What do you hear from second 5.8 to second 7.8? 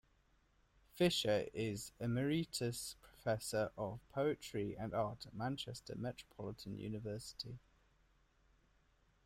Metropolitan University.